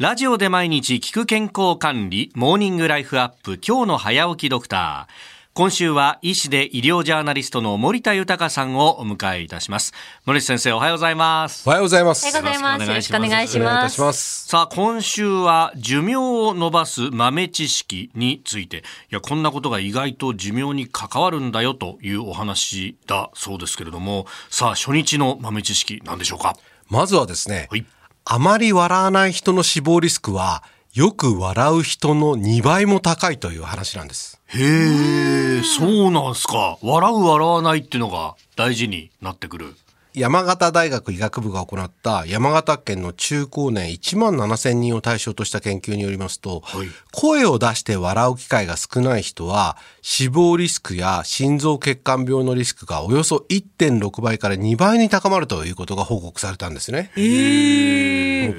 [0.00, 5.12] ラジオで毎日聞く健康管理、モーニングライフアップ、今日の早起きドクター。
[5.54, 9.92] 今週は医師で医療ジャーナリストの森田豊さんをお迎えいたします。
[10.24, 11.68] 森田先生、おはようございます。
[11.68, 12.24] おはようございます。
[12.24, 12.88] おはようございます。
[12.88, 13.92] よろしくお願いしお願いいます。
[13.96, 14.46] たします。
[14.46, 26.54] さあ、今週は寿命を伸ばす豆知識について、いや、こんなことが意外と寿命に関わるんだよというお話だそうですけれども、さあ、初日の豆知識なんでしょうか？
[26.88, 27.84] まずはですね、はい。
[28.30, 34.38] あまり笑わない人の死亡リスクは、よく笑う人の2倍も高いという話なんです。
[34.48, 36.76] へえ、そうなんすか。
[36.82, 39.74] 笑う笑わないっていうのが大事になってくる。
[40.18, 57.10] 山形大学医学部が行った山形県の中高年1万7000人を対象とした研究によりますと、はい声を出して笑う機会が少ない人は死亡リスクや心臓血管病のリスクがおよそ1.6倍から2倍に高まるということが報告されたんですね。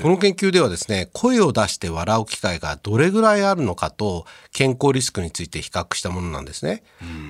[0.01, 6.83] この研究ではですね、声を出して笑う機会がどれぐらいあるのかと健康リスクについて比較したものなんですね。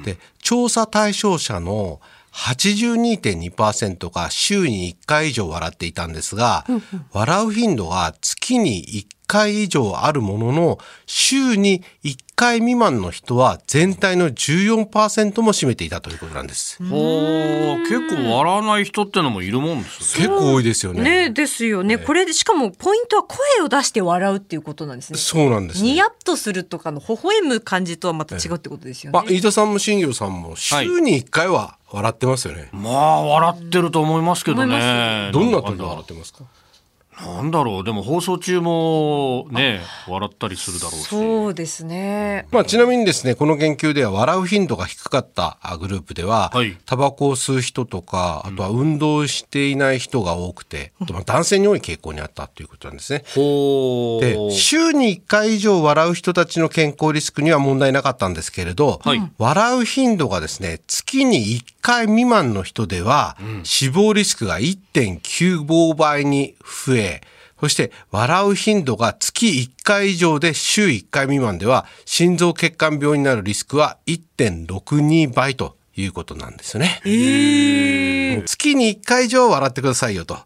[0.03, 2.01] で、調査対象者の
[2.39, 6.65] 82.2%が週に1回以上笑っていたんですが、
[7.11, 16.81] 笑う頻度が月に1回以上あるものの、週に1回未満の人は全体の14%も占めていたということなんです。
[16.81, 20.27] おー結構笑わない人ってのもいるもんですね。
[20.27, 21.03] 結構多いですよね。
[21.03, 21.97] ねですよね。
[21.97, 25.19] これでしかもポイントは声を出して笑うっていうことなんですね。
[25.19, 25.89] そうなんです、ね。
[25.89, 29.19] ニヤッとするとかの微笑む感じとはまた違うってことですよね。
[29.19, 32.69] まあ、飯田さんも新業さんも週に1回は笑ってますよね。
[32.71, 35.29] まあ、笑ってると思いますけどね。
[35.33, 36.43] どんな時笑ってますか？
[37.21, 37.83] なんだろう。
[37.83, 41.03] でも放送中もね、笑ったりするだろうし。
[41.07, 42.47] そうですね。
[42.49, 53.25] まあ、ちなみにですね、この研究では笑う頻度が低かったあグループでは、はいタバコを吸う人とか、あとは運動していない人が多くて、あとまあ男性に多い傾向にあったということなんですね。
[53.35, 54.51] ほで、ー。
[54.51, 67.21] 週に1回以上笑う人たちの健康リスクには問題なかったんですけれど、はい笑う頻度がですね、月に1回未満の人では、死亡リスクが1.95倍に増え、
[67.59, 77.01] そして笑う頻度が月1回以上で週1回未満では、心臓血管病になるリスクは1.62倍ということなんですよね。
[78.45, 80.37] 月に1回以上笑ってくださいよと。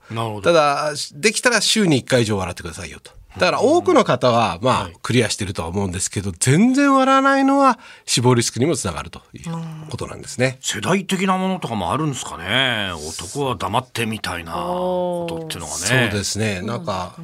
[0.42, 3.12] ただ、できたら週に1回以上笑ってくださいよと。
[3.38, 9.44] だから多くの方は、まあ、クリアしてるとは思うんですけど、全然笑わないのは死亡リスクにもつながるという
[9.90, 10.58] ことなんですね。
[10.62, 12.92] 世代的なものとかもあるんですかね。
[13.10, 15.78] 男は黙ってみたいなことっていうのがね。
[15.80, 16.62] そうですね。
[16.62, 17.16] なんか、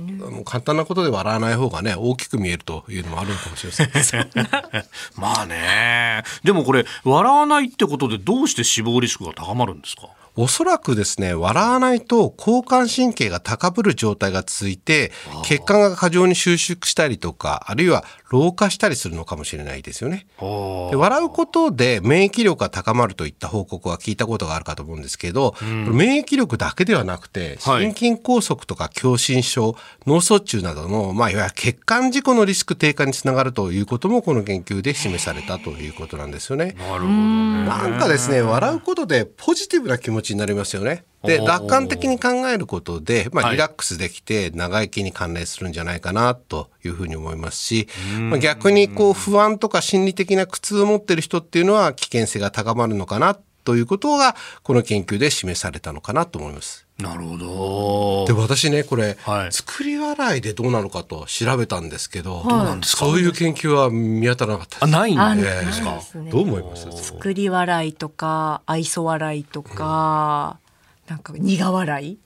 [0.46, 4.30] 簡単なことで笑わない方がね、大きく見えるというのもあるのかもしれません。
[5.16, 6.24] まあね。
[6.44, 10.10] でもこれ、笑わないってことでどうして死亡リスクが高まるんですか？
[10.36, 15.12] おそらくですね、笑わないと交感神経が高ぶる状態が続いて、
[15.44, 20.28] 血管が過剰に収縮したりとか、あるいは老化したりするのかもしれないですよね。
[20.40, 29.76] で笑うことで免疫力が高まるといった報告は聞いたことがあるかと思うんですけど、免疫力だけではなくて、はい心筋梗塞とか狭心症、
[30.06, 36.76] 脳卒中などの、まあ、いわゆる血管事故のリスク低下につながるということも、この研究で示されたということなんですよね。
[36.78, 37.66] なるほどね。
[37.66, 41.04] なんかですね、笑うことでポジティブな気持ちになりますよね。
[41.24, 47.88] で、楽観的に考えることで、まあ、はいリラックスできて長生きに関連するんじゃないかなというふうに思いますし、
[48.20, 56.86] まあ、逆にこう不安とか心理的な苦痛を持っている人っていうのは危険性が高まるのかなということが、この研究で示されたのかなと思います。
[56.98, 58.34] なるほど。
[58.34, 63.06] で、私ね、これ、はい作り笑いでどうなのかと調べたんですけど、どうなんですか？
[63.06, 64.98] そういう研究は見当たらなかったあ、です。
[64.98, 66.92] ないんあですかねどう思います？
[66.92, 70.58] 作り笑いとか愛想笑いとか、
[71.08, 72.18] なんか苦笑い？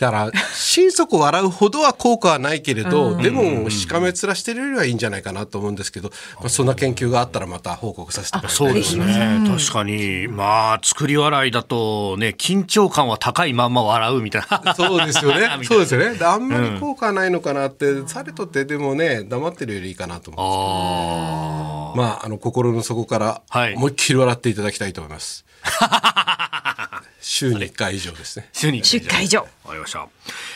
[0.00, 9.42] だから心底笑うほどは効果はないけれど、でもしかめ面してるよりはいいんじゃないかなと思うんですけど、まあ、そんな研究があったらまた報告させてもらいたいそうですね。
[9.46, 10.26] 確かに。
[10.28, 14.74] まあ、作り笑いだとね、緊張感は高いまんま笑うみたいな。
[14.74, 15.48] そうですよね。
[15.64, 16.14] そうですよね。
[16.14, 23.74] であんまり効果はないのかなって、されとってでもね黙ってるよりいいかなと思あうまああの心の底からはい。
[23.74, 25.44] 思いっきり笑っていただきたいと思います、
[27.20, 28.50] 週に1回以上ですねあ。
[28.52, 29.40] 週に10回以上。
[29.40, 30.08] わかりました。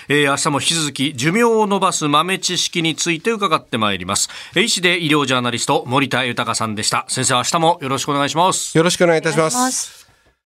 [0.08, 4.28] えー、明日も引き続き寿命を伸ばす豆知識について伺ってまいります。
[4.54, 7.04] えー医師で医療ジャーナリスト森田豊さんでした。
[7.08, 8.76] 先生、明日もよろしくお願いします。
[8.76, 10.03] よろしくお願いいたします